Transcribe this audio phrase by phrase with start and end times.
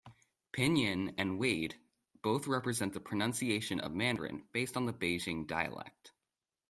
[0.51, 1.79] Pinyin and Wade
[2.23, 6.11] both represent the pronunciation of Mandarin, based on the Beijing dialect.